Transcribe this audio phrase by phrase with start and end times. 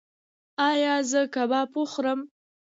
[0.69, 2.19] ایا زه کباب وخورم؟